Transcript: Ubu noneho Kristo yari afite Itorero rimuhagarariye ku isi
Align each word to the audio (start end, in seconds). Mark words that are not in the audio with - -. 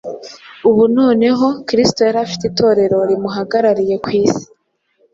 Ubu 0.69 0.83
noneho 0.97 1.45
Kristo 1.67 1.99
yari 2.07 2.19
afite 2.25 2.43
Itorero 2.51 2.97
rimuhagarariye 3.09 3.95
ku 4.03 4.09
isi 4.21 4.45